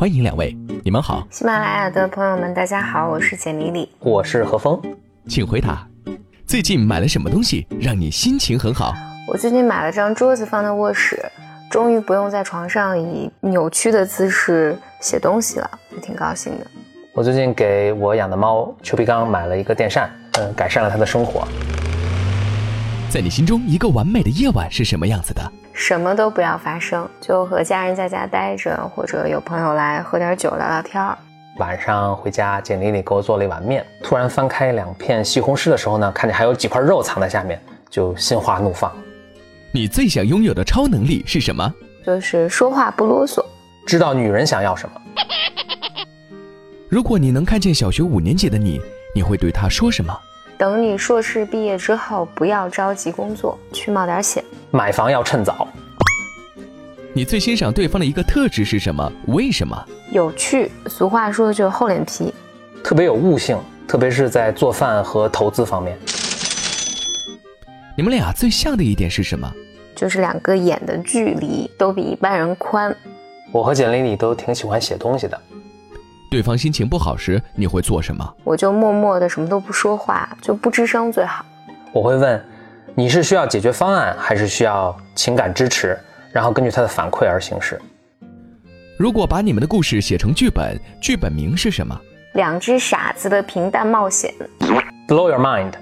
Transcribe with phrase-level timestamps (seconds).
[0.00, 1.28] 欢迎两位，你们好。
[1.30, 4.80] 喜马拉雅的朋友们，大家好，我是简丽丽，我是何峰，
[5.28, 5.86] 请回答。
[6.46, 8.94] 最近买了什么东西让你心情很好？
[9.28, 11.22] 我最近买了张桌子放在卧室，
[11.70, 16.66] 终于不用在床上以扭曲的姿势写东西了，我挺高兴的。
[17.12, 21.46] 我最近给我养的猫丘皮刚买了一个电扇，嗯，改善了它的生活。
[23.10, 25.42] 在你心中，一个完美的夜晚是什么样子的？
[25.80, 31.16] 什么都不要发生，就和家人在家待着，或者有朋友来喝点酒聊聊天儿。
[31.56, 38.92] 晚上回家，简丽丽给我做了一碗面，突然翻开两片西红柿的时候呢，看见还有几块肉藏在下面，就心花怒放。
[39.72, 41.74] 你最想拥有的超能力是什么？
[42.04, 43.42] 就是说话不啰嗦，
[43.86, 45.00] 知道女人想要什么。
[46.90, 48.78] 如果你能看见小学五年级的你，
[49.14, 50.14] 你会对她说什么？
[50.60, 54.44] 等你硕士毕业之后，不要着急工作，去冒点险。
[54.70, 55.66] 买房要趁早。
[57.14, 59.10] 你最欣赏对方的一个特质是什么？
[59.28, 59.74] 为什么？
[60.12, 62.30] 有趣，俗话说的就是厚脸皮。
[62.84, 65.98] 特别有悟性，特别是在做饭和投资方面。
[67.96, 69.50] 你们俩最像的一点是什么？
[69.96, 72.94] 就是两个眼的距离都比一般人宽。
[73.50, 75.40] 我和简丽丽都挺喜欢写东西的。
[76.30, 78.34] 对方心情不好时，你会做什么？
[78.44, 81.44] 我就默默的什么都不说话，就不吱声最好。
[81.92, 82.40] 我会问，
[82.94, 85.98] 你是需要解决方案，还是需要情感支持？
[86.32, 87.82] 然后根据他的反馈而行事。
[88.96, 92.00] 如果把你们的故事写成剧本，剧本名是什么？
[92.34, 94.32] 两只傻子的平淡冒险。
[95.08, 95.72] Blow your mind。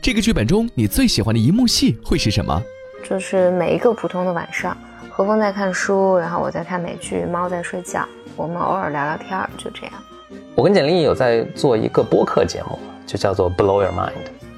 [0.00, 2.62] 这个剧本中你最喜欢的一幕戏会是什么？
[3.04, 4.74] 就是每一个普通的晚上，
[5.14, 8.02] 何峰在看书，然后我在看美剧，猫在睡觉，
[8.34, 9.92] 我们偶尔聊聊天儿，就这样。
[10.54, 14.12] 我跟简历有在做一个播客节目，就叫做 Blow Your Mind。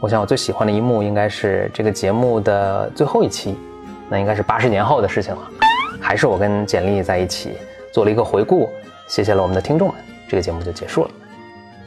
[0.00, 3.58] 我想我最喜欢的一幕应该是这个节目的最后一期，
[4.08, 5.42] 那应该是八十年后的事情了，
[6.00, 7.58] 还是我跟简历在一起
[7.92, 8.70] 做了一个回顾，
[9.08, 9.96] 谢谢了我们的听众们，
[10.28, 11.10] 这个节目就结束了。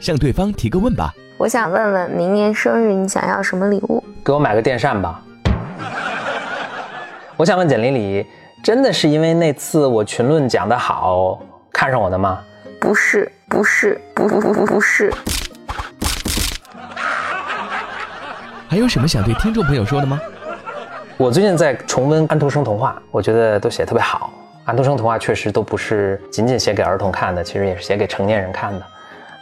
[0.00, 1.14] 向对方提个问吧。
[1.38, 4.04] 我想问问，明年生日你想要什么礼物？
[4.22, 5.22] 给我买个电扇吧。
[7.38, 8.26] 我想问简历里，
[8.62, 11.40] 真的是因为那次我群论讲得好
[11.72, 12.40] 看上我的吗？
[12.78, 15.10] 不是，不是，不不不不不是。
[18.68, 20.20] 还有什么想对听众朋友说的吗？
[21.16, 24.30] 我最近在重温安徒生童话，我觉得都写得特别好。
[24.66, 28.86] 安徒生童话确实都不是仅仅写给儿童看的，其实也是写给成年人看的。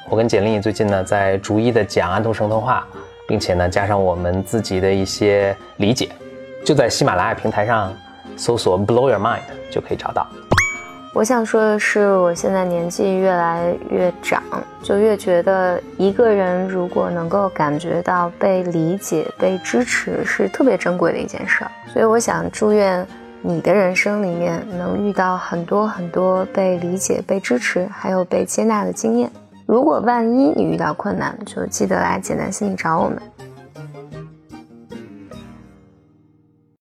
[0.08, 2.86] 我跟简历最近呢在逐一的讲安徒生童话，
[3.26, 6.08] 并且呢加上我们自己的一些理解，
[6.64, 7.92] 就在喜马拉雅平台上
[8.36, 10.26] 搜索 “Blow Your Mind” 就可以找到。
[11.14, 14.42] 我想说的是，我现在年纪越来越长，
[14.82, 21.70] 就越觉得一个人如果能够感觉到被理解、被支持，是特别珍贵的一件事儿。
[21.92, 23.04] 所以我想祝愿
[23.40, 29.28] 你的人生里面能遇到很多很多被理解、被支持，还有被接纳的经验。
[29.66, 33.20] 如果万一你遇到困难，就记得来简单心理找我们。